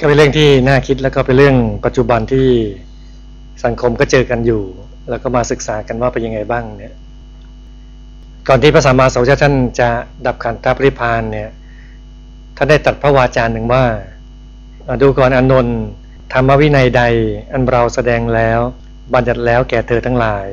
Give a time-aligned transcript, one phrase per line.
[0.00, 2.48] ก็เป็นเรื่องที่น่าคิดแล้วก็เป็นเรื่องปัจจุบันที่
[3.64, 4.62] สังคมก็เจอกันอยู่
[5.10, 6.94] แล้วก็มาศึกษากันว่าเป็นยังไงบ้างเนี่ย
[8.48, 9.88] ก่อนที่พระสัมมาสัมพุทธเจ้าท่านจะ
[10.26, 11.50] ดับขันธปริพานเนี่ย
[12.56, 13.84] ท่านได้ตัดพระวาจาหนึ่งว่า
[15.02, 15.78] ดูก่อนอนนท์
[16.32, 17.02] ธรรมวินัยใด
[17.52, 18.60] อันเราแสดงแล้ว
[19.12, 20.48] บัญญัติแล้วแก่เธอทั้งหลาย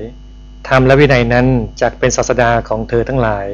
[0.68, 1.46] ธรรมและวินัยนั้น
[1.82, 3.48] จักเป็นศาสดาของเธอทั้งหลาย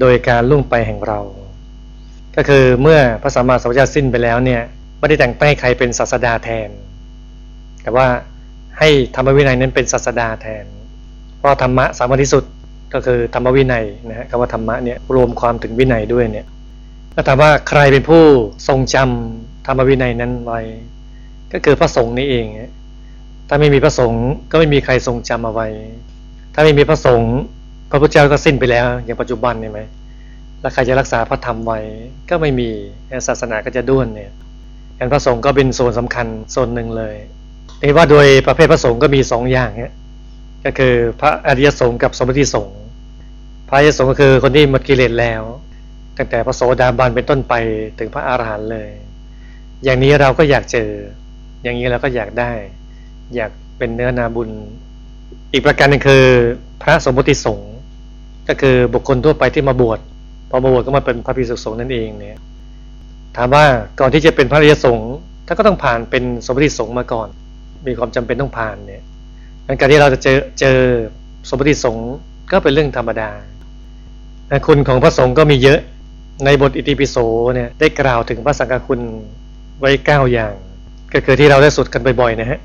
[0.00, 1.20] โดยการลุ่งไปแห่งเรา
[2.36, 4.62] ก็คือเมื่อพระสัมมาสัมพุทธเจ้าสิ้นไปแล้วเนี่ย
[4.98, 6.68] ไม่ได้แต่งตั้งให้ใครเป็นศาสดาแทน
[7.82, 8.06] แต่ว่า
[8.78, 10.64] ให้ธรรมวินัยนั้นเป็นศาสดาแทน
[11.36, 12.44] เพราะธรรมะสามารถที่สุด
[12.94, 16.46] ก็คือธรรมวินัยนะฮะคำว่าธรรมะเนี่ยรวมความถึงวินัยด้วยเนี่ย
[17.14, 18.22] ก็ถามว่าใครเป็นผู้
[18.68, 20.60] ทรงจำธรรมวินัยนั้นไว้
[21.52, 22.46] ก็คือพระสงฆ์นี่เอง
[23.48, 25.68] ถ้าไม่มีพระสงฆ์ก็ไม่มีใครทรงจำเอาไว้
[26.54, 27.34] ถ้าไม่มีพระสงฆ์
[27.90, 29.80] พระพุทธเจ้าก็สิ้นไปแล้ว อย่างปัจจุบันใช่ไหม
[30.60, 31.78] แล้วใครจะรักษาพระธรรมไว้
[32.30, 32.68] ก็ไม่มี
[33.28, 34.30] ศาสนาก็จะด้วนเนี่ย
[34.96, 37.16] อย่างพระสงฆ์ก็เป็นส่วนสำคัญส่วนหนึ่งเลย
[37.82, 39.94] นี่ว่าโดยประเภทพระสงฆ์ก็มีสองอย่างเนี่ย
[40.64, 42.78] ก็คือพระอริยสงฆ์กับสมมติสงฆ์
[43.68, 45.42] พระอริยสงฆ์ก็คือคนที่หมดกิเลสแล้ว
[46.16, 47.54] ตั้งแต่พระโสดาบันเป็นต้นไป
[47.98, 48.90] ถึงพระอาหารหันต์เลย
[49.84, 50.90] อย่างนี้เราก็อยากเจอ
[51.62, 52.52] อย่างนี้เราก็อยากได้
[53.34, 54.50] อยากเป็นเนื้อนาบุญ
[55.52, 56.24] อีกประการหนึ่งคือ
[56.82, 57.72] พระสมมติสงฆ์
[58.48, 59.98] ก็คือบุคคลทั่วไปที่มาบวช
[60.50, 62.38] พอมาบวชก็มาเป็นพระภิกษุสงฆ์นั่นเองเนี่ย
[63.36, 63.64] ถามว่า
[64.00, 65.14] ก่อนที่จะเป็นพระริยสงฆ์
[65.46, 67.28] ท่านก็ต้องผ่านเป็นสมบัติสงฆ์มาก่อน
[67.86, 69.02] มีความจำเป็นต้องผ่านเนี่ย
[69.80, 70.78] การที่เราจะเจอเจอ
[71.48, 72.10] สมบัติสงฆ์
[72.52, 73.30] ก็เป็นเรื่องธรรมดา
[74.66, 75.80] คุณของพระสงฆ์ก็มีเยอะ
[76.44, 77.16] ในบทอิติปิโส
[77.54, 79.00] เนี่ยได้กล่าวถึงพระสังฆคุณ
[79.80, 80.54] ไว้เก้าอย่าง
[81.12, 82.60] ก็คือที่เราได้สุดกันบ่อยๆนะฮะ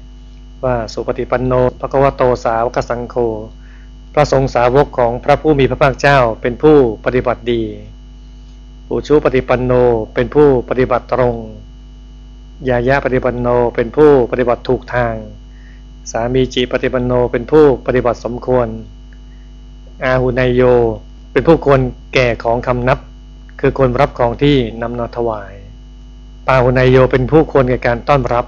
[0.63, 3.15] ว่าสุปฏิปันโนภควโตสาวกสังโฆ
[4.13, 7.61] พระสงฆ์สาวกของพระผู้มีพระภาคเจ้าเป็นผู้ปฏิบัติดี
[8.91, 9.73] อุชุปฏิปันโน
[10.13, 11.35] เป็นผู้ปฏิบัติตรง
[12.69, 15.15] ยายะปฏิปันโนเป็นผู้ปฏิบัติถูกทาง
[16.11, 18.67] สามีจิปฏิปันโนเป็นผู้ปฏิบัติสมควร
[20.03, 20.61] อาหุนายโย
[21.31, 21.81] เป็นผู้ควร
[22.13, 22.99] แก่ของคำนับ
[23.59, 25.53] คือคนรับของที่นำนาถวาย
[26.47, 28.45] ปาหุนายโยเป็นผู้ควรแก่การต้อนรับ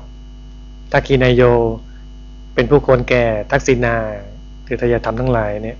[0.91, 1.44] ทักขีนายโย
[2.56, 3.96] เป็นผู้ควรแก่ทักษิณา
[4.68, 5.78] คือทายธรรมทั้งหลายเนี่ย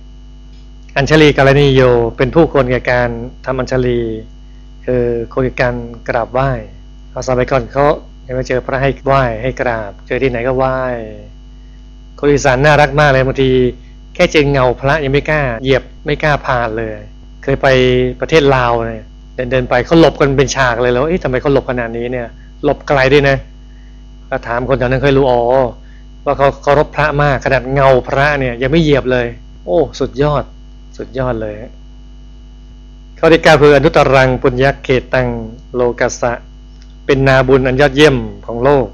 [0.96, 1.82] อัญชลีกาลนิโย
[2.16, 3.08] เป็นผู้ควรแก่การ
[3.46, 4.00] ทำอัญชลี
[4.86, 5.04] คือ
[5.34, 5.74] คนการ
[6.08, 6.50] กราบไหว้
[7.10, 7.86] เอาสมัยก่อนเขา
[8.26, 10.78] ยังไม่เจอพระให้ไหว้ให้กราบ เจอที่ไหนก็ไหว้
[12.18, 13.50] คนอีสานน่ารักมากเลยบางที
[14.14, 16.92] แค่เจอเงาพระยังไม่กล้า เหยียบไม่กล้าผ่านเลย
[17.42, 17.66] เคยไป
[18.20, 19.00] ประเทศลาวเลย
[19.34, 22.28] เดินเดินไปเขาหลบกันเป็นฉากเลยแล้วเอ๊ะทำไมเขาหลบขนาดนี้เนี่ย
[22.64, 23.36] หลบไกลด้วยนะ
[24.30, 25.40] ก็ถามคนแถวนั้นเคยรู้อ๋อ
[26.24, 29.26] ว่าเขาเคารพพระมากขนาดเงาพระเนี่ยยังไม่เหยียบเลย
[29.64, 30.44] โอ้ สุดยอด
[30.96, 31.54] สุดยอดเลย
[33.24, 35.28] ข้อที่เก้าคืออนุตรังปุญญเขตตัง
[35.74, 36.32] โลกัสะ
[37.06, 38.16] เป็นนาบุญอันยอดเยี่ยม
[38.46, 38.86] ของโลก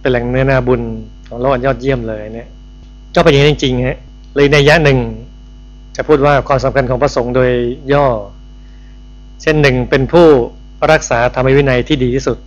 [0.00, 0.82] เป็นแหล่งเนื้อนาบุญ
[1.28, 2.48] ของโลกอันยอดเยี่ยมเลยเนี่ย
[3.14, 3.98] ก็เป็นอย่างนี้จริงๆฮะ
[4.34, 4.98] เลยในยะหนึ่ง
[5.96, 7.50] จะพูดว่าความสำคัญของพระสงฆ์โดย
[7.92, 8.06] ย่อ
[9.42, 10.26] เช่นหนึ่งเป็นผู้
[10.92, 12.38] รักษาธรรมวินัยที่ดีที่สุด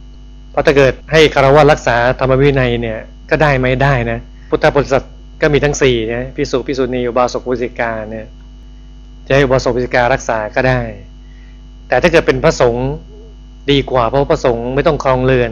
[0.52, 4.20] เพราะถ้าเกิดให้คารวะรักษาธรรมวินัยเนี่ยก็ได้ไม่ได้นะ
[4.50, 5.06] พุทธบริษัท
[5.42, 8.28] ก็มีทั้งสี่นะพิสุพิสุณีอุบาสกวิสิกาเนี่ย
[9.32, 10.82] จะให้อุบาสกวิสิการักษาก็ได้
[11.88, 12.88] แต่ถ้าเกิดเป็นพระสงฆ์
[13.72, 15.52] ดีกว่าเพราะพระสงฆ์ไม่ต้องคลองเรือน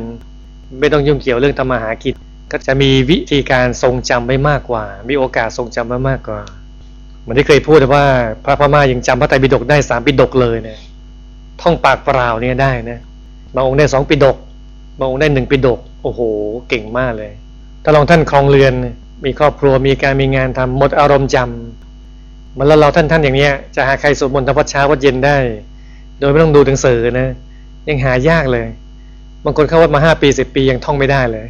[0.79, 2.15] ไม่ต้องยุ่งเกี่ยวเรื่องธรรมหากิจ
[2.51, 6.41] ก็จะมีวิธีการทรงจำไม่มากกว่า มีโอกาสทรงจำไม่มากกว่า
[7.21, 8.05] เหมือนที่เคยพูดว่า
[8.45, 10.79] พระพม่ายังจำพระไตรปิฎกได้สามปิฎกเลยเนี่ย
[11.61, 12.99] ท่องปากเปล่าเนี่ยได้นะ
[13.55, 14.37] บางองค์ได้สองปิฎก
[14.99, 16.21] บางองค์ได้หนึ่งปิฎกโอ้โห
[16.69, 17.31] เก่งมากเลย
[17.83, 18.73] ถ้าลองท่านคลองเรือน
[19.25, 21.88] มีครอบครัวมีการมีงานทำหมดอารมณ์จำ
[22.59, 25.37] มันแล้วเราท่านท่านอย่างเนี้ย จะหาใครสวดมนต์ทำวัดเช้าวัดเย็นได้
[26.19, 27.27] โดยไม่ต้องดูหนังสือนะ
[27.87, 28.67] ยังหายากเลย
[29.45, 31.47] บางคนเข้าวัดมาห้าปีสิบปียังท่องไม่ได้เลย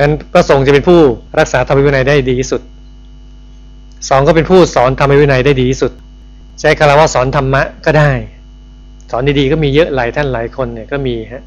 [0.00, 1.00] งั้นพระสงฆ์จะเป็นผู้
[1.38, 2.60] รักษาธรรมวินัยได้ดีที่สุด
[4.08, 5.92] สองก็เป็นผู้สอนธรรมวินัยได้ดีที่สุด
[6.60, 8.10] ใช้คารวะสอนธรรมะก็ได้
[9.10, 11.42] สอนดีๆก็มีเยอะหลายท่านหลายคนเนี่ยก็มีฮะ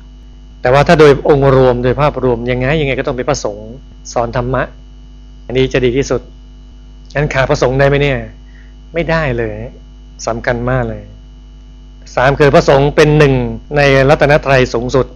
[0.61, 3.69] แต่ว่าถ้าโดยองค์รวมโดยภาพรวมยังไงยังไงก็ต้องเป็นพระสงฆ์
[4.13, 4.63] สอนธรรมะ
[5.45, 6.21] อันนี้จะดีที่สุด
[7.15, 8.19] งั้นขาดพระสงฆ์ได้ไหมเนี่ย
[8.93, 9.57] ไม่ได้เลย
[10.27, 11.03] สำคัญมากเลย
[12.15, 13.33] สามคือพระสงฆ์เป็นหนึ่ง
[13.77, 15.07] ในรัตนตรัยสูงสุด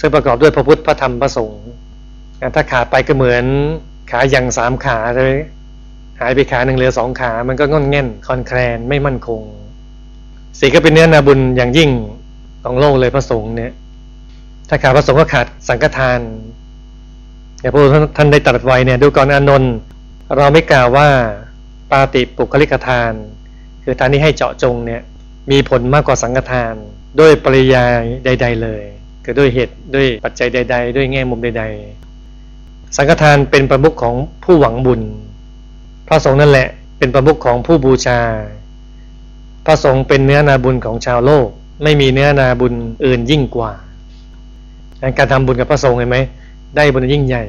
[0.00, 1.62] ซึ่งประกอบด้วยพระพุทธพระธรรมพระสงฆ์
[2.54, 3.44] ถ้าขาดไปก็เหมือน
[4.10, 5.34] ขาอย่างสามขาเลย
[6.20, 9.42] หายไปขาหนึ่งเหลือสองขา มันก็งอนแง่นคอนแคลนไม่มั่นคง
[10.58, 11.90] สี่ก็เป็นเนื้อนาบุญอย่างยิ่ง
[12.64, 13.72] ของโลกเลยพระสงฆ์เนี่ย
[14.68, 16.20] ถ้าขาดพระสงฆ์ก็ขาดสังฆทาน
[17.60, 17.80] อย่างพระ
[18.16, 19.72] ท่านได้ตรัสไว้เนี่ย ดูก่อนอนนท์
[20.36, 21.08] เราไม่กล่าวว่า
[21.90, 23.12] ปาติปุคลิกทาน
[23.84, 25.02] คือทานที่ให้เจาะจงเนี่ย
[25.50, 26.74] มีผลมากกว่าสังฆทาน
[27.20, 28.84] ด้วยปริยายใด ๆ เลย
[29.28, 31.64] กิดด้วยเหตุด้วยปัจจัยใด ๆ ด้วยแง่มุมใด
[32.30, 34.14] ๆ สังฆทานเป็นประมุขของ
[34.44, 35.00] ผู้หวังบุญ
[36.08, 36.68] พระสงฆ์นั่นแหละ
[36.98, 38.20] เป็นประมุขของผู้บูชา
[39.66, 41.48] พระสงฆ์เป็นเนื้อนาบุญของชาวโลก
[41.82, 42.74] ไม่มีเนื้อนาบุญ
[43.06, 43.72] อื่นยิ่งกว่า
[45.18, 46.18] การทำบุญกับพระสงฆ์เห็นไหม
[46.76, 47.44] ได้บุญยิ่งใหญ่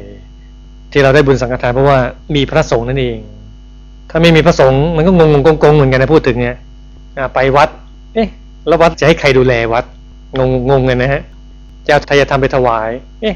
[0.91, 1.99] ที่เราได้บุญสังฆทานเพราะว่า
[2.35, 3.17] มีพระสงฆ์นั่นเอง
[4.09, 6.57] ถ้าไม่มีพระสงฆ์มันก็งงงงงเหมือนกันนะพูดถึงเนี่ย
[7.33, 7.69] ไปวัด
[8.13, 8.27] เอ๊ะ
[8.67, 9.85] แล้ววัดจะให้ใครดูแลวัด
[10.37, 11.21] งงงงเลยนะฮะ
[11.87, 12.89] จะทายธรรมไปถวาย
[13.21, 13.35] เอ๊ะ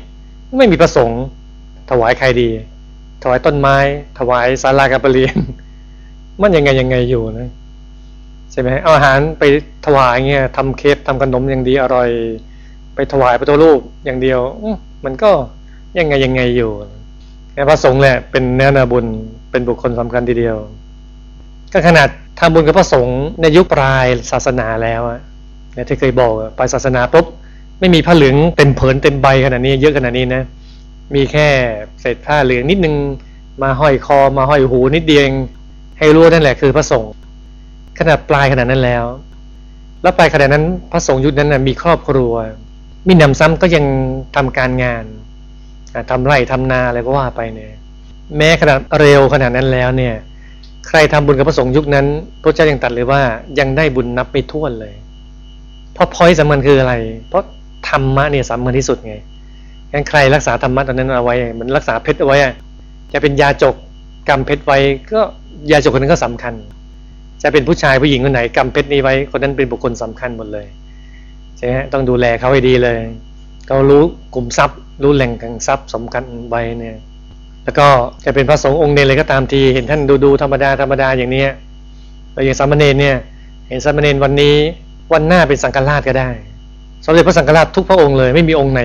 [0.58, 1.22] ไม่มีประสงค์
[1.90, 2.50] ถวายใครดี
[3.24, 3.78] ถวายต้นไม้
[4.20, 5.36] ถวายศาลาการประเรียน
[6.42, 7.50] มันยังไงยังไงอยู่นะ
[8.52, 9.44] ใช่ไหมเอาอาหารไป
[9.86, 12.10] ถวายเงี้ยทำเค้กทำขนมอย่างดีอร่อย
[12.96, 14.40] ไปถวายพระตัวรูปอย่างเดียว
[15.06, 15.31] มันก็
[15.98, 16.72] ยังไงยังไงอยู่
[17.70, 19.06] พระสงฆ์แหละเป็นเนื้อนาบุญ
[19.53, 20.57] เป็นบุคคลสำคัญทีเดียว
[21.73, 22.07] ก็ขนาด
[22.39, 25.19] ทำบุญกับพระสงฆ์ในยุคปลายศาสนาแล้วอะ
[25.73, 27.25] เนี่ยที่เคยบอกปลายศาสนาปุ๊บ
[27.79, 30.44] ไม่มีผ้าเหลืองเต็มเผินเต็มใบขนาดนี้เยอะขนาดนี้นะ
[31.15, 31.47] มีแค่
[32.01, 32.95] เศษผ้าเหลืองนิดนึง
[33.61, 35.23] มาห้อยคอมาห้อยหูนิดเดียว
[36.00, 37.13] ให้รู้นั่นแหละคือพระสงฆ์
[38.00, 39.05] ขนาดปลายขนาดนั้นแล้ว
[40.01, 42.33] แล้วปลายขนาดนั้นพระสงฆ์ยุคนั้นนะมีครอบครัว
[43.07, 43.85] มีนำซ้ำก็ยัง
[44.35, 45.05] ทำการงาน
[46.09, 47.71] ทำไร่ทำนาอะไรก็ว่าไปเนี่ย
[48.38, 50.14] แม้ขนาดเร็วขนาดนั้นแล้วเนี่ย
[50.88, 52.06] ใครทำบุญกับพระสงฆ์ยุคนั้น
[52.42, 53.22] พระเจ้ายังตัดเลยว่า
[53.60, 54.94] ยังได้บุญนับไม่ถ้วนเลย
[55.94, 56.94] เพราะพอยสำคัญคืออะไร
[57.30, 57.44] เพราะ
[57.90, 59.16] ธรรมะเนี่ยสำคัญที่สุดไง
[59.92, 62.38] งั้นใครรักษาธรรมะตอนนั้นเอาไว้เหมือนรักษาเพชรเอาไว้
[63.14, 63.75] จะเป็นยาจก
[64.30, 64.78] กำเพชรไว้
[65.14, 65.22] ก็
[65.72, 66.54] ยาจกคนนั้นก็สำคัญ
[67.42, 70.68] จะเป็นผู้ชายผู้หญิงคนไหนกำเพชรนี้ไว้คนนั้นเป็นบุคคลสำคัญหมดเลย
[71.58, 73.00] ใช่ไหมต้องดูแลเขาให้ดีเลย
[73.68, 74.04] เขารู้
[74.36, 76.96] กลุ่มทรัพย์ รู้แหล่งแห่งทรัพย์สำคัญไว้เนี่ย
[77.63, 77.88] แล้วก็
[78.25, 81.50] จะเป็นพระสงฆ์องค์เนรเลยก็ตามทีเห็นท่านดูดูธรรมดาธรรมดาอย่างเนี้ย
[82.33, 83.15] เราอย่างสามเณรเนี่ย
[83.69, 84.56] เห็นสามเณรวันนี้
[85.13, 86.30] วันหน้าเป็นสังฆราชก็ได้
[87.06, 88.81] สมเด็จพระสังฆราชทุกพระองค์เลย ไม่มีองค์ไหน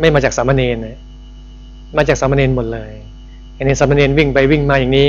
[0.00, 0.98] ไม่มาจากสามเณรนะ
[1.96, 2.92] มาจากสามเณรหมดเลย
[3.56, 5.08] เห็นสามเณรวิ่งไปวิ่งมาอย่างนี้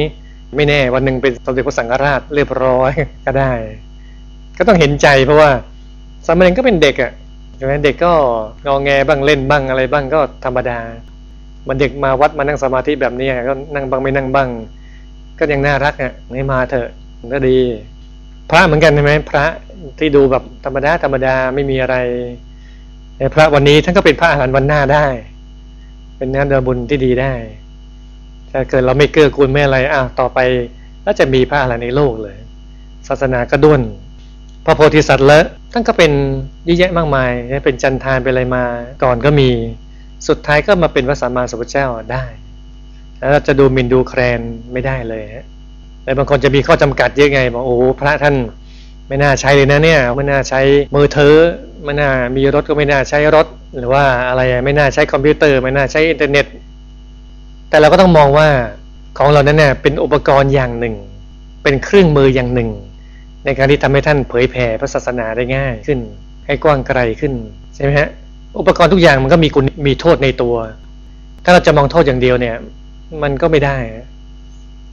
[0.55, 2.91] ไม่แน่วันหนึ่งเป็นสมเด็จพระสังฆราชเรียบร้อย
[3.25, 3.51] ก็ได้
[4.57, 5.51] ก็ต้องเห็นใจเพราะว่า
[6.25, 7.11] สามเณรก็เป็นเด็กอะ่ะ
[7.61, 8.13] ช่ไหมเด็กก็
[8.65, 10.79] งอแงบ้างเล่นบ้างอะไรบ้างก็ธรรมดา
[11.67, 14.49] มันเด็กมาวัดมานั่งสมาธิแบบนี้ก็นั่งบ้างไม่นั่งบ้าง
[15.39, 16.89] ก็ยังน่ารักอะไม่มาเถอะ
[17.33, 17.57] ก็ดี
[18.49, 19.45] พระเหมือนกันใช่ไหมพระ
[19.99, 21.95] ที่ดูแบบธรรมดาธรรมดาไม่มีอะไร
[23.17, 25.05] แต่พระวันนี้ท่านก็เป็นพระอาหารวันหน้าได้
[26.17, 27.33] เป็นงานเดินบุญที่ดีได้
[28.51, 30.39] ถ้าเกิดเราไม่เกื้อกูลไม่อะไรอ้าวต่อไป
[31.03, 32.37] แล้วจะมีพระอะไรในโลกเลย
[33.07, 33.81] ศาสนาก็ด้วน
[34.65, 35.43] พระโพธิสัตว์แล้ว
[35.73, 36.11] ท่านก็เป็น
[36.65, 37.31] เยอะแยะมากมาย
[37.65, 38.63] เป็นจันทานเป็นอะไรมา
[39.03, 39.49] ก่อนก็มี
[40.27, 42.25] สุดท้ายก็มาเป็นพระสัมมาสัมพุทธเจ้าได้
[43.19, 44.41] แล้วจะดูมินดูแครน
[44.73, 45.45] ไม่ได้เลยฮะ
[46.03, 48.35] แต่บางคนจะมีข้อจำกัดเยอะไงบอกโอ้พระท่าน
[49.07, 50.61] ไม่น่าใช้เลยนะเนี่ยไม่น่าใช้
[50.95, 51.35] มือถือ
[51.83, 53.47] ไม่น่ามีรถก็ไม่น่าใช้รถ
[53.77, 56.45] หรือว่าอะไรไม่น่าใช้คอมพิวเตอร์ ไม่น่าใช้อินเทอร์เน็ต
[57.69, 58.47] แต่เราก็ต้องมองว่า
[59.17, 60.95] ของเรานั้นเนี่ยเป็นอุปกรณ์อย่างหนึ่ง
[61.63, 62.69] เป็นเครื่องมืออย่างหนึ่ง
[63.45, 65.99] ในการที่ทำให้ท่านเผยแผ่พระศาสนาได้ง่ายขึ้น
[66.45, 67.33] ให้กว้างไกลขึ้น
[67.75, 68.09] ใช่ไหมฮะ
[68.59, 70.55] อุปกรณ์ทุกอย่างมันก็มีคุณมีโทษในตัว
[71.43, 72.55] ถ้าเราจะมองโทษอย่างเดียวเนี่ย
[73.23, 73.77] มันก็ไม่ได้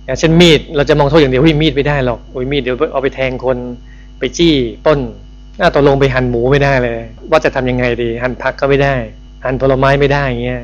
[0.04, 3.56] อย่างเช่นมีดเราจะมองโทษอย่างเดียววิมีดไม่ได้หรอกโอ้ยมีดเดี๋ยวเอาไปแทงคน
[4.18, 4.54] ไปจี้
[4.86, 4.98] ต้น
[5.60, 6.98] น้าตกลงไปหั่นหมูไม่ได้เลย
[7.30, 8.94] ว่าจะทำยังไงดีหั่นผักก็ไม่ได้
[9.44, 10.62] หั่นผลไม้ไม่ได้อย่างเงี้ย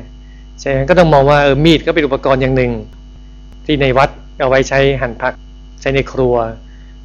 [0.59, 2.71] ใช่ไหมก็ต้องมองว่าเออมีดก็เป็นอุปกรณ์อย่างหนึ่ง
[3.65, 5.33] ที่ในวัดเอาไว้ใช้หั่นผัก
[5.81, 6.35] ใช้ในครัว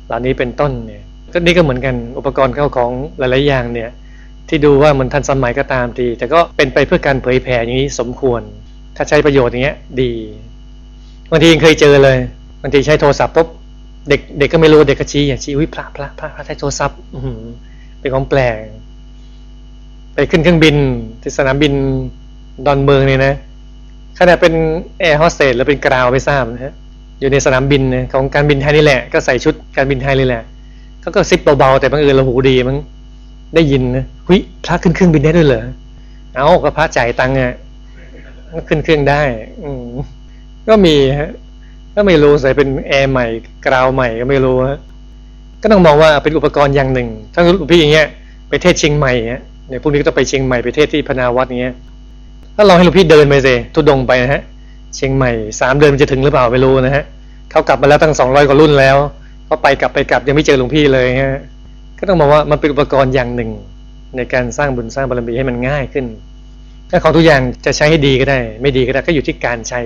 [0.06, 3.90] เหล่านี้เป็นต้นเนี่ยก็นี่ก็เหมือนกันอุปกรณ์เข้าของหลาย ๆ อย่างเนี่ย
[4.50, 8.40] ที่ดูว่ามันทันสมัยก็ตามทีแต่ก็เป็นไปเพื่อการเผยแผ่อย่างนี้สมควร
[8.96, 10.12] ถ้าใช้ประโยชน์อย่างเงี้ยดี
[11.30, 12.18] บางทียังเคยเจอเลย
[12.62, 13.48] บางทีใช้โทรศัพท์ปุ๊บ
[14.08, 16.98] เด็กเด็กก็ไม่รู้เด็กก็ชี้อย่างชี้วิพระพระพระพระใช้โทรศัพท์
[18.00, 18.56] เป็นของแปลก
[20.14, 20.76] ไปขึ้นเครื่องบิน
[21.22, 21.72] ที่สนามบิน
[22.66, 23.34] ดอนเมืองเนี่ยนะ
[24.18, 24.54] ขณะเป็น
[25.00, 26.74] แอร์โฮสเตสหรือเป็น ground ไม่ทราบนะฮะ
[27.20, 30.42] อยู่ในสนามบินของการบินไทยนี่แหละ ก็ใส่ชุดการบินไทยเลยแหละ
[31.00, 32.78] เขาก็ซิปเบาๆแต่บางเอิญเราหูดีมั้ง
[33.54, 35.64] ได้ยินนะหุยพระขึ้นเครื่องบินได้ด้วยเหรอ
[36.34, 37.54] เอาก็พระจ่ายตังค์อะ
[38.68, 39.22] ขึ้นเครื่องได้
[39.62, 39.86] อืม
[40.68, 41.30] ก็มีฮะ
[41.94, 43.26] ก็ไม่รู้ใส่เป็นแอร์ใหม่
[43.66, 44.78] กราวใหม่ก็ไม่รู้ฮะ
[45.62, 48.06] ก็ต้องมองว่าเป็นอุปกรณ์อย่างหนึ่ง ถ้าลูกพี่อย่างเงี้ย
[48.48, 49.38] ไปเทศเชียงใหม่เนี่
[49.78, 51.74] ยพรุ่งนี้ก็ต้องไปเชียงใหม่ไปเทศที่พนาวัดเงี้ย
[52.56, 54.42] ถ้าลองให้ลูกพี่เดินไปสิทุดงไปนะฮะ
[54.94, 55.30] เชียงใหม่
[55.60, 57.04] สามเดือนมันจะถึงหรือเปล่าไม่รู้นะฮะ
[57.50, 58.96] เขากลับมาแล้วตั้งสองร้อยกว่ารุ่นแล้ว
[59.46, 61.40] เขาไปกลับไปกลับยังไม่เจอหลวงพี่เลยฮะ
[62.00, 63.50] ก็ต้องบอกว่ามันเป็นอุปกรณ์อย่างหนึ่ง
[64.16, 66.06] ในการสร้างบุญสร้างบารมีให้มันง่ายขึ้น
[66.90, 69.80] ถ้าของทุกอย่างจะใช้ให้ดีก็ได้ ไม่ดีก็ได้ก็อยู่ที่การใช้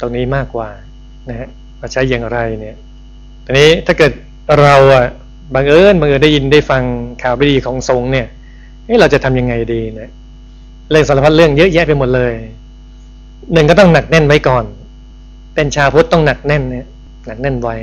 [0.00, 0.68] ตรงนี้มากกว่า
[1.28, 1.48] นะฮะ
[1.78, 2.76] ว่าใช้อย่างไรเนี่ย
[3.44, 4.12] ตอนนี้ถ้าเกิด
[4.60, 5.06] เราอะ
[5.54, 6.82] บังเอิญบังเอิญได้ยินได้ฟัง
[7.22, 8.26] ข่าวไม่ดีของทรงเนี่ย
[9.00, 10.10] เราจะทํำยังไงดีนี่ย
[10.90, 12.32] เรื่องสารพัดเรื่องเยอะแยะไปหมดเลย
[13.52, 14.64] หนึ่งก็ต้องหนักแน่นไว้ก่อน
[15.54, 16.86] เป็นชาพุทธต้องหนักแน่นเนี่ย
[17.26, 17.76] หนักแน่นไว้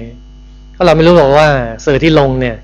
[0.74, 1.48] เพราะเราไม่รู้หรอกว่า
[1.86, 2.56] สื่อที่ลงเนี่ย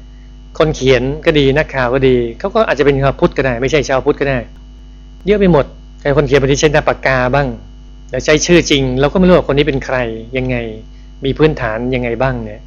[0.58, 4.40] คนเขียนก็ดีนักข่าวก็ดีเขาก็อาจจะเป็นชาวพุทธก็ได้ไม่ใช่ชาวพุทธก็ได้
[5.26, 5.66] เยอะไปหมด
[6.02, 7.48] แต่คนเขียนบางทีใช้นาปากกาบ้าง
[8.12, 9.98] แล้วใช้ชื่อจริง เราก็ไม่รู้ว่าคนนี้เป็นใคร
[10.38, 10.56] ยังไง
[11.26, 12.62] มีพื้นฐานยังไงบ้างเนี่ย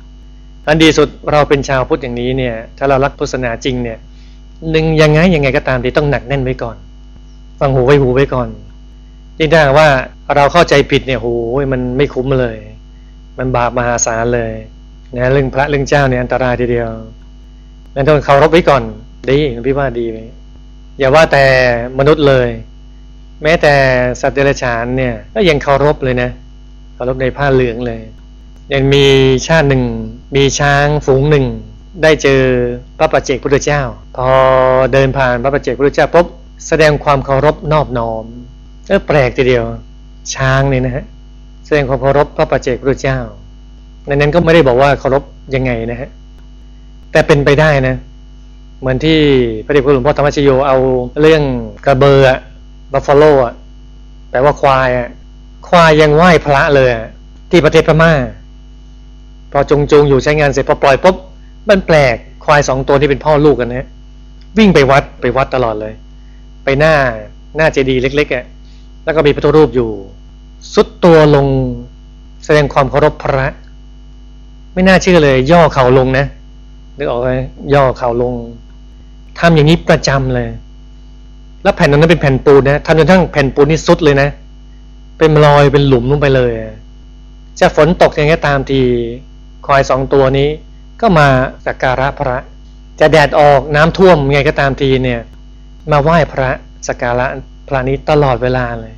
[0.68, 3.98] อันดีสุดเราเป็นชาวพุทธอย่างนี้เนี่ยถ้าเรารักพุทธศาสนาจริงเนี่ย
[4.70, 6.76] หนึ่งยังไงยังไงก็ตามที่ต้องหนักแน่นไว้ก่อน
[7.60, 8.48] ฟังหูไว้หูไว้ก่อน
[9.38, 9.88] ยิ่งถ้าว่า
[10.36, 11.28] เราเข้าใจผิดเนี่ยโห
[11.72, 12.56] มันไม่คุ้มเลย
[13.38, 14.52] มันบาปมหาศาลเลย
[15.16, 16.90] นะเรื่องพระเรื่องเจ้าเนี่ยอันตรายทีเดียว
[17.96, 18.82] นั้นต้องเคารพไว้ก่อน
[19.30, 20.18] ดีพี่ว่าดีไหม
[20.98, 21.44] อย่าว่าแต่
[21.98, 22.48] มนุษย์เลย
[23.42, 23.74] แม้แต่
[24.20, 26.30] สัตว์เดรัจฉานเนี่ย ก็ยังเคารพเลยนะ
[26.94, 28.00] เคารพในผ้าเหลืองเลย
[28.72, 29.06] ยังมี
[29.46, 29.84] ชาติหนึ่ง
[30.36, 31.46] มีช้างฝูงหนึ่ง
[32.02, 32.42] ได้เจอ
[32.98, 33.82] พระปัจเจกพุทธเจ้า
[34.16, 34.28] พอ
[34.92, 36.26] เดินผ่านพระปัจเจกพุทธเจ้าปุ๊บ
[36.68, 38.24] แสดงความเคารพนอบน้อม
[38.86, 39.64] เออแปลกทีเดียว
[40.34, 41.04] ช้างเนี่ยนะฮะ
[41.66, 43.18] แสดงความเคารพพระปัจเจกพุทธเจ้า
[44.06, 45.22] ในนั้นก็ไม่ได้บอกว่าเคารพ
[45.54, 46.10] ยังไงนะฮะ
[47.16, 47.96] แต่เป็นไปได้นะ
[48.80, 49.20] เหมือนที่
[49.64, 50.78] พระเดชพระหลวงพ่อธรรมชโยเอา
[51.20, 51.42] เรื่อง
[51.86, 52.32] กระเบอร์อ
[52.92, 53.54] บัฟฟาโลอะ
[54.30, 55.08] แปลว่าควายอะ
[55.68, 56.90] ควายยังไหว้พระเลย
[57.50, 58.12] ที่ประเทศพม่า
[59.52, 61.16] พอจงจงอยู่ใช้งานเสร็จพอปล่อยปุ๊บ
[61.68, 63.86] มันแปลกควายสองตัวที่เป็นพ่อลูกกันนะ
[64.58, 65.94] วิ่งไปวัดไปวัดตลอดเลย
[66.64, 66.94] ไปหน้า
[67.56, 68.44] หน้าเจดีย์เล็กๆอะ
[69.04, 69.90] แล้วก็มีพระรูปอยู่
[70.74, 71.46] สุดตัวลง
[72.44, 73.46] แสดงความเคารพพระ
[74.74, 76.26] ไม่น่าเชื่อเลย ย่อเข่าลงนะ
[76.96, 77.30] นึกออกไหม
[77.74, 78.34] ย่อเข่าลง
[79.38, 80.48] ทำอย่างนี้ประจำเลย
[81.62, 84.28] แล้วแผ่นนั้นเป็นแผ่นปูนนะทำจนทั้งแผ่นปูนนี่สุดเลยนะ
[85.18, 86.52] เป็นรอยเป็นหลุมลงไปเลย
[87.60, 88.80] จะฝนตกอย่างนี้ตามที
[89.66, 90.48] ควายสองตัวนี้
[91.00, 91.28] ก็มา
[91.66, 92.38] สักการะพระ
[93.00, 95.20] จะแดดออกน้ำท่วมไงก็ตามทีเนี่ย
[95.90, 96.50] มาไหว้พระ
[96.88, 97.26] สักการะ
[97.68, 98.94] พระนี้ตลอดเวลาเลย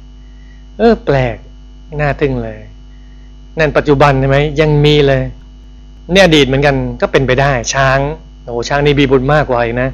[0.78, 1.36] เออ แปลก
[2.00, 2.58] น่าทึ่งเลย
[3.58, 5.22] นั่นปัจจุบันใช่ไหมยังมีเลย
[6.12, 7.98] เนี่ยอดีตเหมือนกันก็เป็นไปได้ ช้าง
[8.44, 9.90] โอ้ช้างนี่มีบุญมากกว่าอีกนะ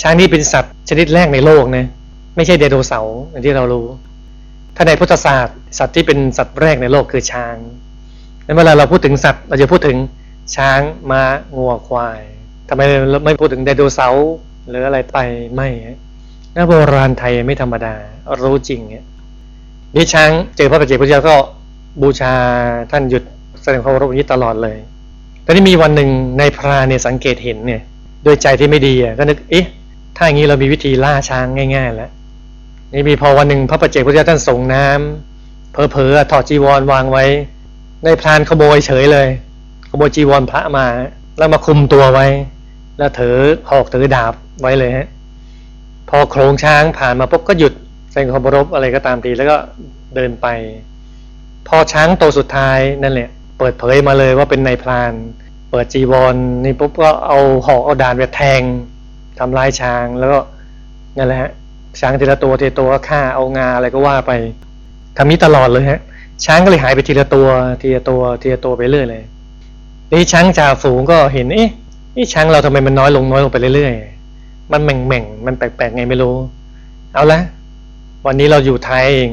[0.00, 1.86] ช้างนี่เป็นสัตว์ชนิดแรกในโลกนะ
[2.36, 3.86] ไม่ใช่ไดโนเสาร์อย่างที่เรารู้
[4.76, 7.56] ถ้าในพุทธศาสตร์ สัตว์ที่เป็นสัตว์แรกในโลกคือช้าง
[8.56, 9.96] เวลาเราพูดถึงสัตว์เราจะพูดถึง
[10.56, 11.22] ช้างม้า
[11.56, 12.20] งัวควาย
[12.68, 14.30] ทำไมเราไม่พูดถึงไดโนเสาร์
[14.68, 15.18] หรืออะไรไป
[15.54, 15.68] ไม่
[16.54, 17.94] นักโบราณไทยไม่ธรรมดา
[18.42, 19.06] รู้จริงเนี่ย
[19.94, 21.34] นี่ช้างเจอพระปัจเจกพุทธเจ้าก็
[22.02, 22.34] บูชา
[22.90, 23.22] ท่านหยุด
[23.62, 24.76] แสดงความรพนี้ตลอดเลย
[25.42, 27.82] แต่นี่มีวันหนึ่งในพรานเนี่ยสังเกตเห็นเนี่ย
[28.24, 29.66] โดยใจที่ไม่ดีอะก็นึกเอ๊ะ
[30.16, 31.46] ถ้าอย่างนี้เรามีวิธีล่าช้าง
[31.76, 32.10] ง่าย ๆ แล้ว
[32.92, 37.24] นี่มีพอวันหนึ่งพระปัจเจกพุทธเจ้าท่านส่งน้ำเพอๆถอดจีวรวางไว้
[38.04, 39.28] ในพรานขโมยเฉยเลย
[39.90, 40.86] ขโมยจีวรพระมา
[41.38, 42.26] แล้วมาคุมตัวไว้
[42.98, 43.36] แล้วถือ
[43.70, 45.08] หอกถือดาบไว้เลยฮะ
[46.08, 47.72] พอโครงช้างผ่านมาปุ๊บก็หยุด
[48.10, 49.56] แสดงความรบอะไรก็ตามทีแล้วก็
[50.14, 50.46] เดินไป
[51.68, 53.30] พอช้างโตสุดท้ายนั่นแหละ
[53.62, 55.12] ปิดเผยมาเลยว่าเป็นนายพราน
[55.70, 58.62] เปิดจีวรนี่ปุ๊บก็เอาหอกเอาดานไปแทง
[59.38, 60.38] ทำร้ายช้างแล้วก็
[61.16, 61.50] นั่นแหละฮะ
[62.00, 64.32] ช้างทีละตัวทีละตัวก็ฆ่าเอางาอะไรก็ว่าไป
[65.16, 66.00] ทำนี้ตลอดเลยฮะ
[66.44, 67.48] ช้างก็เลยหายไปทีละตัว
[67.80, 69.22] ทีละตัวทีละตัวไปเรื่อยเลย
[70.12, 71.70] นี่ช้างจ่าฝูงก็เห็นเอ๊ะ
[72.16, 76.34] นี่ช้างเราทำไมมันน้อยลงน้อยลงไปเรื่อยๆมันแหม่งๆมันแปลกๆไงไม่รู้
[77.14, 77.40] เอาละ
[78.26, 79.30] วันนี้เราอยู่ไทยเอง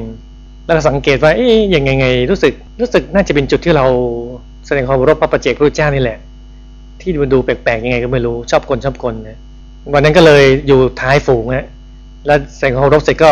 [0.70, 3.86] แล้วก็สังเกตว่าเอ๊ะยังไงไงรู้สึกรู้สึกน่าจะเป็นจุดที่เรา
[4.66, 6.18] แสดงความรบพระประเจกพระเจ้านี่แหละ
[7.02, 9.38] ที่มันดูแปลกๆยังไงก็ไม่รู้ชอบคนชอบคนนะ
[9.94, 11.66] วันนั้นก็เลยอยู่ท้ายฝูงฮะ
[12.26, 13.32] แล้วแสดงความรบเสร็จก็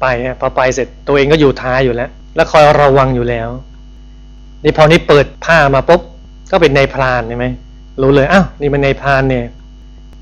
[0.00, 3.48] ไปฮะพอไปเสร็จตัวเองก็อยู่ท้ายอยู่แล้ว แล้วคอยระวังอยู่แล้ว
[4.64, 6.00] นี่พอนี้เปิดผ้ามาปุ๊บ
[6.52, 7.46] ก็เป็นในพรานใช่ไหม
[8.02, 9.44] รู้เลยอ้าวนี่มันในพรานเนี่ย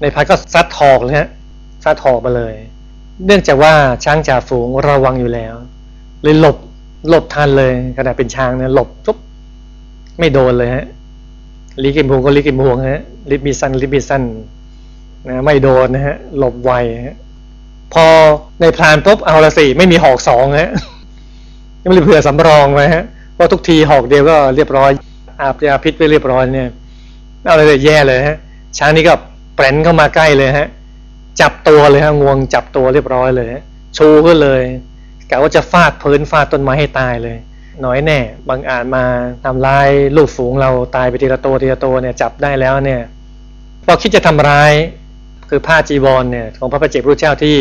[0.00, 1.28] ในพรานก็ซัดถอกเลยฮะ
[1.84, 2.54] ซัดถอกมาเลย
[3.26, 3.72] เนื่องจากว่า
[4.04, 5.54] ช้างจ่าฝูงระวังอยู่แล้ว
[6.22, 6.56] เลยหลบ
[7.08, 9.18] หลบทันเลยขณะเป็นช้างเนี่ยหลบปุ๊บ
[10.18, 10.84] ไม่โดนเลยฮะ
[11.82, 14.22] ลิกิมพวงก็ลิกิมพวงฮะลิบมีสันลิบมีสัน
[15.28, 16.72] นะไม่โดนนะฮะหลบไว
[17.06, 17.16] ฮะ
[17.94, 18.06] พอ
[18.60, 20.70] ในพรานปุ๊บเอาละสิไม่มีหอกสองฮะ
[21.82, 24.90] ยังไม่ได้เผื่อสำรองไว้ฮะเพราะทุกทีหอกเดียวก็เรียบร้อย
[25.40, 26.68] อาบยาพิษไปเรียบร้อยเนี่ย
[27.44, 28.36] เอาเลยแย่เลยฮะ
[28.78, 29.14] ช้างนี้ก็
[29.54, 30.68] แปรนเข้ามาใกล้เลยฮะ
[31.40, 33.62] จับตัวเลยฮะงวงจับตัวเรียบร้อยเลยฮะ
[33.96, 34.62] ชูขึ้นเลย
[35.30, 37.38] กะว่าจะฟาดพื้นฟาดต้นไม้ให้ตายเลย
[37.84, 38.18] น้อยแน่
[38.48, 39.04] บางอาจมา
[39.44, 43.00] ทำลายลูกฝูงเราตายไปทีละตัวทีละตัวเนี่ยจับได้แล้วเนี่ย
[43.84, 44.72] พอคิดจะทำร้าย
[45.48, 47.56] คือผ้าจีวรเนี่ยของพระประเจกพระเจ้าที่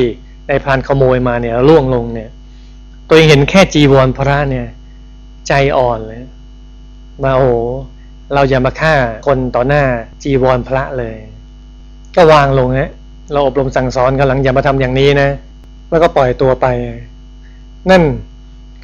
[0.47, 2.29] ในพรานขโมยมาเนี่ยล่วงลงเนี่ย
[3.07, 4.67] ตัวเองเห็นแค่จีวรพระเนี่ย
[5.47, 6.21] ใจอ่อนเลย
[7.23, 7.51] มาโอ้
[8.33, 8.93] เราอย่ามาฆ่า
[9.27, 9.83] คนต่อหน้า
[10.23, 11.15] จีวรพระเลย
[12.15, 12.91] ก็วางลงฮะ
[13.31, 15.29] เราอบรมสั่งสอนกันหลังอย่ามาทำอย่างนี้นะ
[15.89, 16.67] แล้วก็ปล่อยตัวไป
[17.89, 18.03] นั่น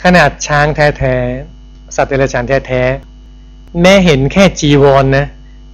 [0.03, 5.25] ขนาดช้างแท้ๆสัตว์เดรัจฉานแท้ๆแม้เห็นแค่จีวรนนะ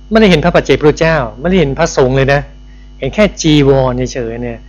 [0.10, 2.42] ไม่ได้เห็นพระปัจเจกพระเจ้า ไม่ได้เห็นพระสงฆ์เลยนะ
[3.00, 4.60] เห็นแค่จีวรเฉยๆเนี่ย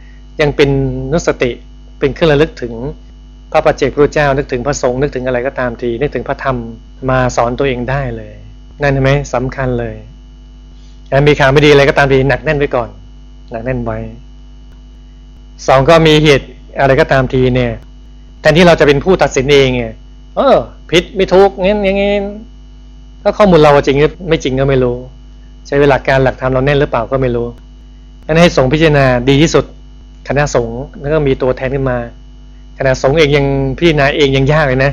[0.40, 0.70] ยังเป็น
[1.12, 1.50] นุสติ
[1.98, 2.72] เป็นเครื่องระลึกถึง
[3.52, 6.56] พระปัจเจกพระเจ้า นึกถึงพระสงฆ์นึกถึงอะไรก็ตามที นึกถึงพระธรรม
[7.10, 8.34] มาสอนตัวเองได้เลย
[8.82, 9.96] นั่นใช่ไหมสำคัญเลย
[11.28, 12.88] มีข่าวไม่ดีอะไรก็ตามทีหนักแน่นไว้ก่อน
[13.52, 13.98] หนักแน่นไว้
[15.66, 16.46] สองก็มีเหตุ
[16.80, 17.72] อะไรก็ตามทีเนี่ย
[18.42, 19.94] แทนที่เราจะเป็นผู้ตัดสินเองเนี่ย
[20.36, 20.56] เออ
[20.90, 22.12] ผิดไม่ถูกงี้อย่างงี้
[23.22, 24.96] ถ้าข้อมูลเราจริงหรือไม่จริงก็ไม่รู้
[25.66, 27.46] ใช้เวลาการหลักธรรมเราแน่นหรือเปล่าก็ไม่รู้
[28.26, 29.64] นั้นให้สงพิจารณาดีที่สุด
[30.28, 31.98] คณะสงฆ์แล้วก็มีตัวแทนขึ้นมา
[32.78, 33.46] คณะสงฆ์เองยัง
[33.78, 34.92] พิจารณาเองยังยากเลยนะ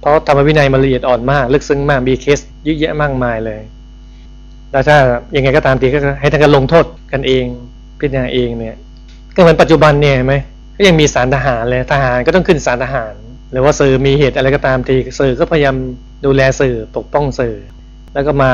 [0.00, 3.60] เพราะธรรมวินัยมันละเอียดอ่อนมาก ลึกซึ้งมากมีเคสเยอะแยะมากมายเลย
[4.70, 4.96] แล้วถ้า
[5.36, 7.44] ยังไงก็ตามทีก็ให้ท่านกันลงโทษกันเอง
[7.98, 8.76] พิจารณาเองเนี่ย
[9.34, 10.34] ก็เหมือนปัจจุบันเนี่ยไหม
[10.76, 13.14] ก็ยังมีสารทหารเลยทหารก็ต้องขึ้นสารทหาร
[13.52, 15.76] หรือว่าสื่อมีเหตุอะไรก็ตามทีสื่อก็พยายาม
[16.24, 17.56] ดูแลสื่อปกป้องสื่อ
[18.14, 18.52] แล้วก็มา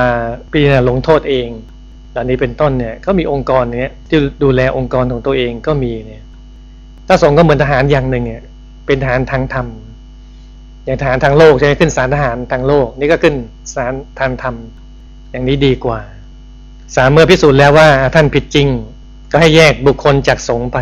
[0.50, 1.48] พิจารณาลงโทษเอง
[2.12, 6.22] หล่านี้เป็นต้นเนี่ยก็มีองค์กรเนี้ยที่ดูแลองค์กรของตัวเองก็มีเนี่ย
[7.08, 8.42] ถ้าสงก็เหมือนทหารอย่างหนึ่งเนี่ย
[8.86, 9.66] เป็นทหารทางธรรม
[10.84, 13.34] อย่างทหารทางโลกใช่ไหมขึ้นสารทหารทางโลก นี่ก็ขึ้น
[13.74, 14.54] สารทางธรรม
[15.30, 16.00] อย่างนี้ดีกว่า
[16.96, 18.68] สามเมื่อพิสูจน์แล้วว่าท่านผิดจริง
[19.32, 20.78] ก็ให้แยกบุคคลจากสงไป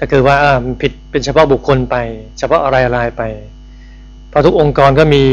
[0.00, 0.36] ก็คือว่า
[0.80, 1.96] ผิดเป็นเฉพาะบุคคลไป
[2.38, 3.22] เฉพาะอะไรอะไรไป
[4.28, 5.24] เพราะทุกองค์กรก็มี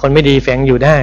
[0.00, 0.96] คนไม่ดีแฝงอยู่ได้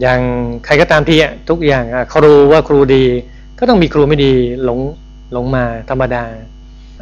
[0.00, 0.20] อย่าง
[0.64, 1.18] ใครก็ตามที่
[1.48, 3.04] ทุกอย่างครูว่าครูดี
[3.58, 4.32] ก็ต้องมีครูไม่ดี
[4.64, 4.78] หลง
[5.32, 6.24] หลงมาธรรมดา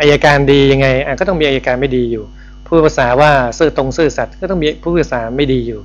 [0.00, 0.86] อายการดียังไง
[1.20, 2.24] ก็ต้องมีอายการไม่ดีอยู่
[2.66, 5.80] ผู้ภาษาว่าซื่อตรงซื่อสัตย์ก็ต้องมีผู้ภาษาไม่ดีอยู่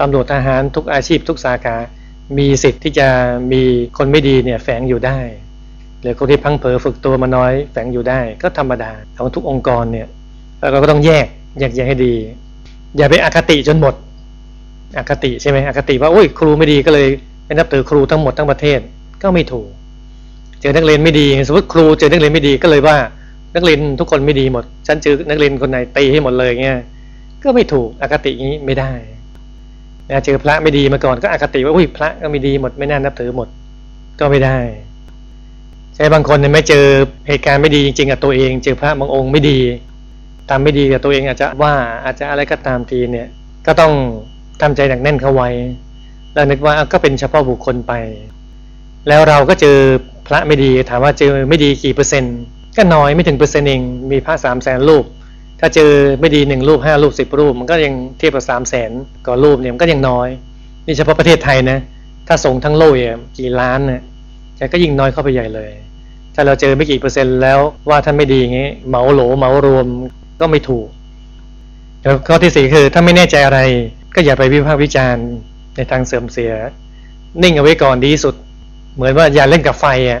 [0.00, 1.76] ตำรวจทหารทุกอาชีพทุกสาขา
[2.38, 3.08] มีสิทธิ์ที่จะ
[3.52, 3.62] มี
[3.98, 5.18] คนไม่ดีเนี่ยแฝงอยู่ได้
[6.02, 10.08] หรือคนที่พังเผอฝึกตัวมาน้อยแฝงอยู่ได้ก็ธรรมดาของทุกองค์กรเนี่ย
[10.60, 11.26] เราก็ต้องแยก
[11.58, 12.14] แยกแยกให้ดี
[12.96, 13.94] อย่าไปอคติจนหมด
[14.98, 17.08] อคติใช่ไหมอคติว่าโอ้ยครูไม่ดีก็เลย
[17.46, 18.80] ไม่นับถือครูทั้งหมดทั้งประเทศ
[19.22, 19.68] ก็ไม่ถูก
[20.60, 22.96] เจอนักเรียนไม่ดีสมมติครูเจอนักเรียนไม่ดีก็เลยว่า
[23.54, 26.78] นักเรียนทุกคนไม่ดีหมด ฉันเจอนักเรียนคนไหนตีให้หมดเลยเงี้ย
[27.42, 28.92] ก็ไม่ถูกอคตินี้ไม่ได้
[30.10, 33.48] นะเจอพระไม่ดีมาก่อนก็อคติว่าอุ้ยพระก็ไม่ดีหมดไม่น่านับถือหมด
[34.20, 34.58] ก็ไม่ได้
[36.00, 36.84] ใช่บางคนเนี่ยไม่เจอ
[37.28, 39.58] เหตุการณ์ไม่ดีจริงๆกับตัวเอง เจอพระบางองค์ไม่ดี
[40.50, 43.28] ทำไม่ดีกับตัวเองอาจจะว่าอาจจะอะไรก็ตามทีเนี่ย
[43.66, 43.92] ก็ต้อง
[44.60, 45.48] ทำใจหนักแน่นเข้าไว้
[46.34, 47.92] แล้วนึกว่าก็เป็นเฉพาะบุคคลไป
[49.08, 49.78] แล้วเราก็เจอ
[50.26, 52.36] พระไม่ดีถามว่าเจอไม่ดีกี่เปอร์เซ็นต์
[52.76, 55.04] ก็น้อยไม่ถึงเปอร์เซ็นต์เองมีพระสามแสนรูป
[55.60, 58.90] ถ้าเจอไม่ดีหนึ่งรูปห้ารูปสิบรูป มันก็ยังเทียบกับสามแสน
[59.26, 60.28] ก่อรูปเนี่ยมันก็ยังน้อย
[60.86, 61.78] นี่เฉพาะประเทศไทยนะ
[62.28, 64.02] ถ้าส่งทั้งโลกเนี่ยกี่ล้านเนี่ย
[64.56, 65.70] แกก็ยิ่งน้อยเข้าไปใหญ่เลย
[66.34, 69.86] ถ้าเราเจอไม่กี่เปอร์เซ็นต์แล้วว่าท่านไม่ดีอย่างงี้เหมาโหลเหมารวม
[70.40, 70.88] ก็ไม่ถูก
[72.02, 73.60] แล้วข้อที่สี่คือถ้าไม่แน่ใจอะไร
[74.14, 75.26] ก็อย่าไปวิพากษ์วิจารณ์
[75.76, 76.52] ในทางเสื่อมเสีย
[77.42, 78.34] นิ่งเอาไว้ก่อนดีสุด
[78.94, 80.20] เหมือนว่าอย่าเล่นกับไฟอะ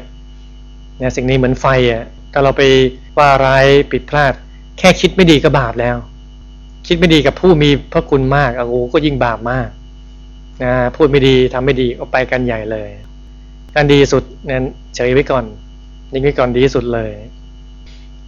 [0.98, 2.62] เนี่ยสิ่งนี้เหมือนไฟอะถ้าเราไป
[3.18, 4.32] ว่าร้ายผิดพลาด
[4.78, 5.96] แค่คิดไม่ดีก็บาปแล้ว
[6.86, 9.68] คิดไม่ดีกับผู้มีพระคุณมากโอ้โหก็ยิ่งบาปมาก
[10.62, 12.88] นะพูดไม่ดีทำไม่ดีก็ไปกันใหญ่เลย
[13.74, 15.44] การดีสุดนั้นเฉยไว้ก่อน
[16.12, 17.10] นิ่งไว้ก่อนดีสุดเลย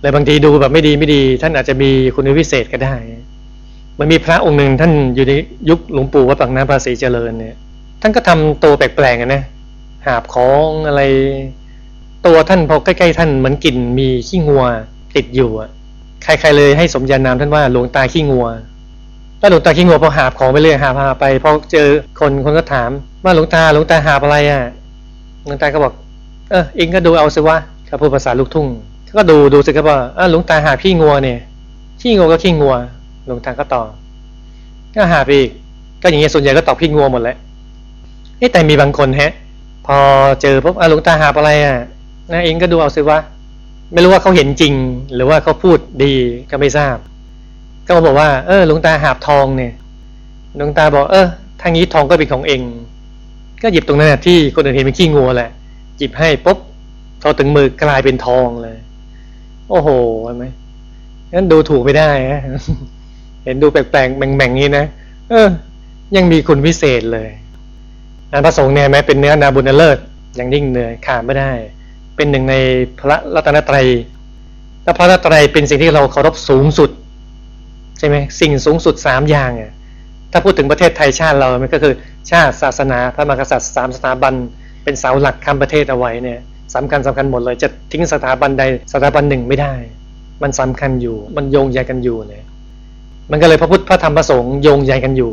[0.01, 2.95] เลยบางทีดูแบบไม่ดีไม่ดี ท่านอาจจะมีคุณวิเศษก็ได้
[3.99, 5.33] มันมีพระองค์หนึ่งท่านอยู่ใน
[5.69, 7.57] ยุคหลวงปู่วัดปากน้ำภาษีเจริญเนี่ย
[8.01, 9.43] ท่านก็ทำตัวแปลกๆนะ
[10.07, 11.03] หาบของอะไร
[12.27, 14.65] ตัวท่านพอใกล้ๆท่านเหมือนกลิ่นมีขี้งัว
[15.17, 15.71] ติดอยู่อะ
[16.25, 18.47] ใครๆเลยให้สมญานามท่านว่าหลวงตาขี้งัว
[19.39, 21.89] แล้วหลวงตาขี้งัวพอหาบของไปเรื่อยหาบหาไปพอเจอ
[22.21, 22.91] คนคนก็ถาม
[23.25, 24.63] ว่าหลวงตาหลวงตาหาบอะไรอะ
[25.45, 25.93] หลวงตาก็บอก
[26.51, 27.59] เออเองก็ดูเอาสิวะ
[27.93, 28.69] เขาพูดภาษาลูกทุ่ง
[29.17, 29.99] ก็ดูดูสิครับว่า
[30.31, 31.39] หลวงตาหาขี้งัวเนี่ย
[32.01, 32.75] ขี้งัวก็ขี้งัว
[33.27, 33.89] หลวงตาก็ตอบ
[34.95, 35.51] ก็หาไปอีก
[36.03, 37.37] ก็อย่างเงี้ยส่วนใหญ่ก็ตอบขี้งัวหมดแหละ
[38.53, 39.33] แต่มีบางคนฮะ
[39.87, 39.97] พอ
[40.43, 41.77] เจอปุ๊บหลวงตาหาอะไรอะ
[42.33, 43.19] นะเองก็ดูเอาสิวะ
[43.93, 44.75] ไม่รู้ว่าเขาเห็นจริง
[45.15, 46.13] หรือว่าเขาพูดดี
[46.51, 46.97] ก็ไม่ทราบ
[47.87, 49.73] ก็มาบอกว่า เออหลวงตาหาบทองเนี่ย
[50.57, 51.27] หลวงตาบอกเออ
[51.63, 52.61] ทางนี้ทองก็เป็นของเอง
[53.63, 55.51] ก็หยิบตรงนั้นที่คนอื่นเห็นเป็นขี้งัวแหละ
[55.99, 56.59] หยิบให้ปุ๊บ
[57.23, 58.77] พอถึงมือกลายเป็นทองเลย
[59.71, 59.89] โอ้โห
[60.25, 60.45] เห็นไหม
[61.35, 62.43] งั้นดูถูกไม่ได้ฮะ
[63.45, 64.87] เห็นดูแปลกๆแบ่งๆนี้นะ
[65.31, 65.49] เออ
[66.17, 67.31] ยังมีคุณพิเศษเลย
[68.33, 69.99] อันพระสงฆ์เนี่ยแม้เป็นเนื้อนาบุญเลิศ
[70.37, 71.53] อย่างยิ่งเนื้อขาดไม่ได้
[72.17, 72.55] เป็นหนึ่งใน
[73.01, 73.87] พระรัตนตรัย
[74.85, 76.91] และพระรัตนตรัยเป็นสิ่งที่เราเคารพสูงสุด
[77.99, 79.73] ใช่ไหมสิ่งสูงสุดสามอย่างอะ
[80.33, 81.95] ถ้าพูดถึงประเทศไทยชาติเรา มันก็คือ
[82.31, 84.35] ชาติศาสนา พระมหากษัตริย์สามสถาบัน
[84.85, 86.41] เป็นเสาหลักคำประเทศเอาไว้เนี่ย
[86.75, 89.75] สำคัญสำคัญหมดเลย จะทิ้งสถาบันใดสถาบันหนึ่งไม่ได้
[90.43, 92.45] มันสำคัญอยู่ มันโยงใยกันอยู่เนี่ย
[93.31, 95.33] มันก็เลยพระพุทธพระธรรมพระสงฆ์โยงใยกันอยู่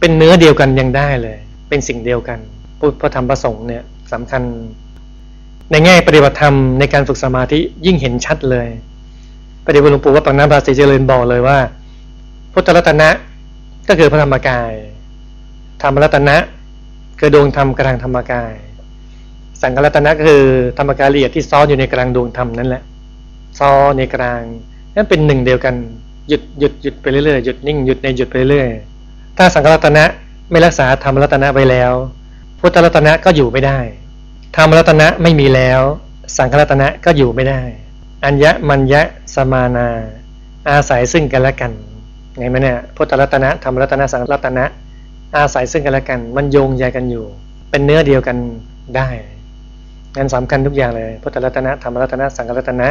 [0.00, 2.38] เป็นเนื้อเดียวกันยังได้เลย เป็นสิ่งเดียวกัน
[2.80, 4.42] พุทธพระธรรมพระสงฆ์เนี่ยสำคัญ
[5.70, 8.68] ในแง่ปฏิบัติธรรมในการฝึกสมาธิยิ่งเห็นชัดเลย
[9.66, 11.58] ปฏิบัติหลวงปู่วัดปังน้ำบาสีเจริญบอกเลยว่า
[12.52, 13.08] พุทธรัตนะ
[13.88, 14.72] ก็คือพระธรรมกาย
[15.82, 16.36] ธรรมรัตนะ
[17.18, 18.52] คือดวงธรรมกลางธรรมกาย
[19.62, 20.42] สังฆรัตนะคือ
[20.78, 22.82] ธรรมกายละเอียดที่ซ้อนอยู่ในกลางดวงธรรมนั่นแหละ
[23.58, 24.42] ซ้อนในกลาง
[24.96, 25.74] นั่นเป็นหนึ่งเดียวกัน
[26.28, 28.68] หยุดหยุดหยุดไปเรื่อยๆหยุดนิ่งหยุดในหยุดไปเรื่อย
[29.38, 30.04] ถ้าสังฆรัตนะ
[30.50, 31.92] ไม่รักษาธรรมรัตนะไว้แล้ว
[32.60, 33.78] พุทธรัตนะก็อยู่ไม่ได้
[34.56, 35.80] ธรรมรัตนะไม่มีแล้ว
[36.36, 37.60] สังฆรัตนะก็อยู่ไม่ได้
[38.24, 39.02] อัญญมัญญะ
[39.34, 39.88] สมานา
[40.70, 41.72] อาศัยซึ่งกันและกัน
[42.38, 44.64] ไงไหมเนี่ยพุทธรัตนะธรรมรัตนะสังฆรัตนะ
[45.36, 47.24] อาศัยซึ่งกันและกัน มันโยงใยกันอยู่
[47.70, 48.36] เป็นเนื้อเดียวกัน
[48.96, 49.08] ได้
[50.16, 52.88] งั้นสำคัญทุกอย่างเลยพุทธรัตนะธรรมรัตนะสังฆรัตนะ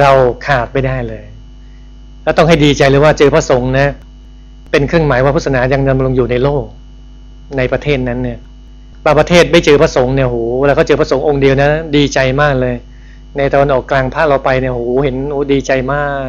[0.00, 0.10] เรา
[0.46, 1.24] ขาดไม่ได้เลย
[2.22, 3.88] แล้วต้องให้ดีใจเลยว่าเจอพระสงฆ์นะ
[4.70, 6.64] เป็นเครื่องหมายว่าพุทธศาสนายังดำรงอยู่ในโลก
[7.56, 8.38] ในประเทศนั้นเนี่ย
[9.04, 12.74] บางประเทศไม่เจอพระสงฆ์เนี่ยโหแล้วเขาเจอพระสงฆ์องค์เดียวนะ ดีใจมากเลย
[13.36, 16.22] ในตะวันออกกลางภาคเราไปเนี่ยโหเห็นโอ้ดีใจมาก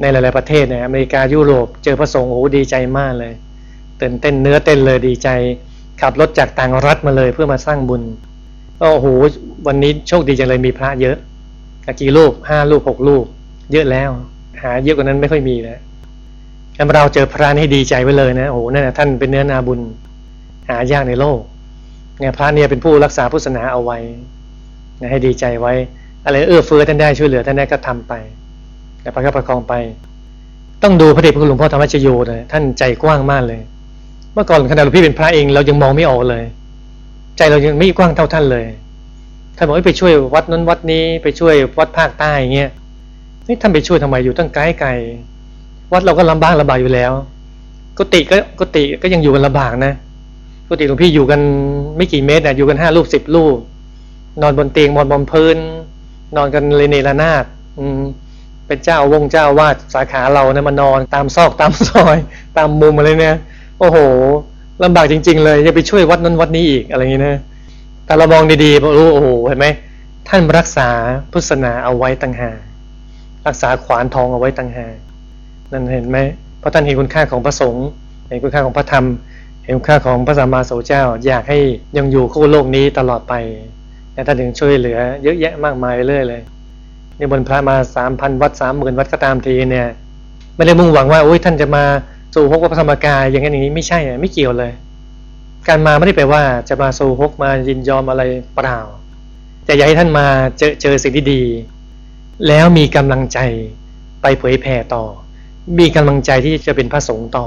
[0.00, 3.32] ในหลาย ๆประเทศเนี่ยอเมริกายุโรป เจอพระสงฆ์โอ้ดีใจมากเลย
[4.00, 5.28] ตื่นเต้นเนื้อเต้นเลยดีใจ
[6.00, 8.02] ขับรถจากต่างรัฐมาเลยเพื่อมาสร้างบุญ
[8.80, 9.06] โอ้โห
[9.66, 11.16] วันนี้โชคดีจังเลยมีพระเยอะ
[12.00, 13.24] กี่ลูกห้าลูกหกลูก
[13.72, 14.10] เยอะแล้ว
[14.62, 15.78] หาเยอะกว่านั้นไม่ค่อยมีแล้ว
[16.76, 19.80] ถ้าเราเจอพระนี่ให้ดีใจไว้เลยนะโอ้โหนั่นนะท่านเป็นเนื้อนาบุญ
[20.68, 21.40] หายากในโลก
[22.18, 23.98] เนี่ยพระเนี่ยเป็นผู้รักษาพุทธศาสนาเอาไว้
[25.00, 25.72] นะให้ดีใจไว้
[26.24, 28.12] อะไรเอื้อเฟื้อท่านได้ช่วยเหลือท่านได้ก็ทำไป
[29.02, 29.74] แต่ประคับประคองไป
[30.82, 33.60] ต้องดูพระเดชพระคุณหลวงพ่อธรรมชโยเลยท่านใจกว้างมากเลย
[34.34, 36.44] เมื่อก่อนขณะหลวงพี่เป็นพระเองเรายังมองไม่ออกเลย
[37.38, 38.66] ใจเรายังไม่กว้างเท่าท่านเลย
[39.56, 42.70] ท่านบอกไปช่วยวัดนั้นวัดนี้ไปช่วยวัดภาคใต้เงี้ย
[43.48, 44.90] นี่ท่านไปช่วยทำไมอยู่ตั้งไกลไกล
[45.92, 47.12] วัดเราก็ลำบากลำบากอยู่แล้ว
[47.96, 49.92] กุฏิก็กุฏิก็ยังอยู่กันลำบากนะ
[50.68, 51.40] กุฏิหลวงพี่อยู่กัน
[51.96, 53.56] ไม่กี่เมตรนะอยู่กันห้าลูกสิบลูก
[54.42, 55.58] นอนบนเตียงนอนบนพื้น
[56.36, 57.44] นอนกันเลยเนรนาด
[57.78, 58.00] อืม
[58.66, 62.16] เป็นเจ้าวงเจ้าวาดสาขาเราเนี่ยมานอนตามซอกตามซอย
[62.56, 63.36] ตามมุมอะไรเนี่ย
[63.78, 63.98] โอ้โห
[64.84, 67.36] ลำบากจริง ๆ เลยจะไปช่วยวัดนั้นวัดนี้อีกอะไรอย่างนี้นะ
[68.06, 69.66] แต่เรามองดีๆรู้โอ้โหเห็นไหม
[70.28, 70.88] ท่านรักษา
[71.32, 72.50] พุทธศาสนาเอาไว้ตั้งหา
[73.46, 74.86] รักษาขวานทองเอาไว้ตั้งหา
[75.72, 76.18] นั่นเห็นไหม
[76.58, 77.86] เพราะท่านเห็นคุณค่าของพระสงฆ์
[78.28, 79.04] เห็นคุณค่าของพระธรรม
[79.64, 81.58] เห็นคุณค่าของพระสัมมาสัมพุทธเจ้า อยากให้
[81.96, 83.34] ยังอยู่คู่โลกนี้ตลอดไป
[84.12, 86.42] แต่ท่านถึงช่วยเหลือ เยอะแยะมากมายเรื่อยเลย
[87.18, 89.88] นี่บนพระมาสามพันวัดสามหมื่นวัดก็ตามทีเนี่ย
[90.56, 91.84] ไม่ได้มุ่งหวังว่าโอ้ยท่านจะมา
[92.34, 94.72] สู่พระธรรมกายอย่างนี้อย่างนี้ไม่ใช่ไม่เกี่ยวเลย
[95.68, 98.22] การมาไม่ได้แปลว่าจะมาโซฮกมายินยอมอะไร
[98.56, 98.78] เปล่า
[99.64, 100.26] แต่อยากให้ท่านมา
[100.58, 101.42] เจอเจอสิ่งที่ดี
[102.46, 103.38] แล้วมีกำลังใจ
[104.22, 105.04] ไปเผยแผ่ต่อ
[105.78, 107.46] มีกำลังใจที่จะเป็นพระสงฆ์ต่อ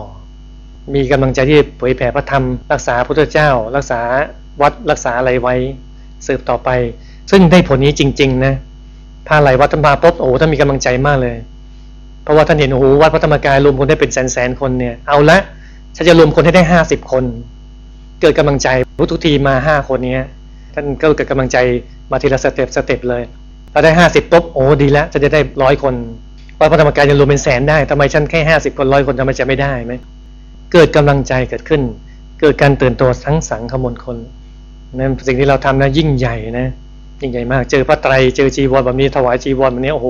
[0.95, 3.99] มีกำลังใจที่เผยแผ่พระธรรม รักษาพุทธเจ้า รักษา
[4.61, 5.55] วัดรักษาอะไรไว้
[6.27, 6.69] สืบต่อไป
[7.31, 8.53] ซึ่งได้ผลนี้จริง ๆ นะ
[9.27, 11.37] ถ้าไหลวัดธรรมาปุ๊บโอ้ท่านมีกำลังใจมากเลย
[12.23, 15.37] เพราะว่าท่านเห็นโอ้โหวัดพระธรรมกายรวมคนได้เป็นแสนๆคนเนี่ยเอาละ
[15.95, 17.23] ฉันจะรวมคนให้ได้ห้าสิบคน
[18.21, 18.67] เกิดกำลังใจ
[19.11, 20.17] ทุกทีมาห้าคนเนี้
[20.73, 21.57] ท่านก็เกิดกำลังใจ
[22.11, 23.23] มาทีละสเต็ปสเต็ปเลย
[23.73, 25.95] พอได้ห้าสิบปุ๊บโอ้ดีแล้วจะจะได้ร้อยคน
[26.59, 29.93] วัดพระธรรมกายยังรวมเป็นแสนได้ทำไมฉันแค่ห้าสิบคนร้อยคนทำไมจะไม่ได้ไหม
[30.73, 31.81] เกิดกำลังใจเกิดขึ้น
[32.41, 34.17] เกิดการตื่นตัวทั้งสังขมลคน
[34.95, 36.67] นั่นสิ่งที่เราทำนะยิ่งใหญ่นะ
[37.21, 40.07] ยิ่งใหญ่มาก เจอพระไตรเจอจีวรแบบนี้ถวายจีวรแบบนี้โอ้โห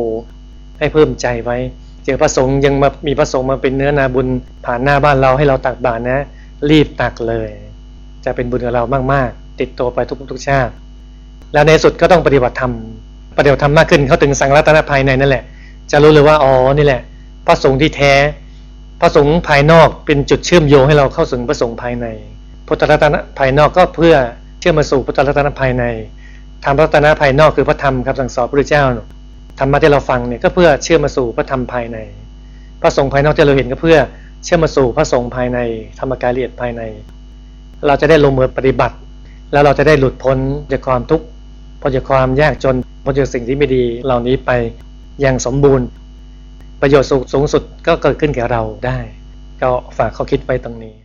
[0.79, 1.57] ให้เพิ่มใจไว้
[2.05, 4.27] เจอพระสงฆ์ยังมามีพระสงฆ์มาเป็นเนื้อนาบุญ
[4.65, 6.19] ผ่านหน้าบ้านเราให้เราตักบาตรนะ
[6.69, 7.49] รีบตักเลย
[8.25, 8.83] จะเป็นบุญกับเรา
[9.13, 10.73] มากๆ ติดตัวไปทุกทุกชาติ
[11.53, 12.73] แล้วในสุดก็ต้องปฏิบัติธรรม
[13.37, 15.43] ปฏิบัติธรรมมากขึ้นเขาถึงสังรัตนภายในนั่นแหละ
[15.91, 17.01] จะรู้เลยว่าอ๋อนี่แหละ
[17.47, 18.13] พระสงฆ์ที่แท้
[19.01, 22.05] พระสงฆ์ภายนอกเป็นจุดเชื่อมโยงให้เราเข้าสู่พระสงฆ์ภายใน
[22.67, 24.15] พุทธรัตนภายนอกก็เพื่อ
[24.59, 25.83] เชื่อมมาสู่พุทธรัตนภายใน
[26.63, 28.83] ธรรมรัตนภายนอกคือพระธรรมคำสั่งสอนพระเจ้า
[29.59, 31.97] ธรรมะที่เราฟังเนี่ยก็เพื่อเชื่อมมาสู่พระธรรมภายใน
[32.81, 33.97] พระสงฆ์ภายนอกที่เราเห็นก็เพื่อ
[34.43, 35.59] เชื่อมมาสู่พระสงฆ์ภายใน
[35.99, 36.81] ธรรมกายละเอียดภายใน
[37.87, 38.95] เราจะได้ลงมือปฏิบัติ
[39.51, 40.37] แล้วเราจะได้หลุดพ้น
[40.71, 41.25] จากความทุกข์
[41.81, 44.51] พ้นจากความยากจนพ้นจากสิ่งที่ไม่ดีเหล่านี้ไป
[45.21, 45.87] อย่างสมบูรณ์
[46.81, 48.97] ประโยชน์สูงสุดก็เกิดขึ้นแก่เราได้
[49.61, 50.95] ก็ฝากข้อคิดไว้ตรงนี้